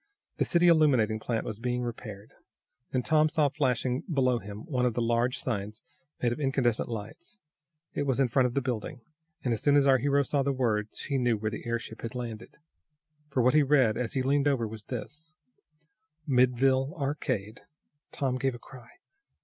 [0.37, 2.31] The city illuminating plant was being repaired.
[2.91, 5.83] Then Tom saw flashing below him one of those large signs
[6.23, 7.37] made of incandescent lights.
[7.93, 9.01] It was in front of the building,
[9.43, 12.15] and as soon as our hero saw the words he knew where the airship had
[12.15, 12.57] landed.
[13.29, 15.33] For what he read, as he leaned over, was this:
[16.25, 17.61] MIDDLEVILLE ARCADE
[18.11, 18.89] Tom gave a cry.